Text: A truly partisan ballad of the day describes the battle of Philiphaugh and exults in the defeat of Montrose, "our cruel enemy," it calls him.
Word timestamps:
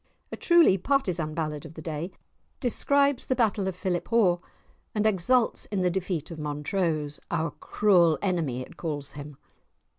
A 0.31 0.35
truly 0.35 0.79
partisan 0.79 1.35
ballad 1.35 1.63
of 1.63 1.75
the 1.75 1.81
day 1.83 2.11
describes 2.59 3.27
the 3.27 3.35
battle 3.35 3.67
of 3.67 3.75
Philiphaugh 3.75 4.39
and 4.95 5.05
exults 5.05 5.65
in 5.67 5.81
the 5.81 5.91
defeat 5.91 6.31
of 6.31 6.39
Montrose, 6.39 7.19
"our 7.29 7.51
cruel 7.51 8.17
enemy," 8.19 8.61
it 8.63 8.77
calls 8.77 9.11
him. 9.11 9.37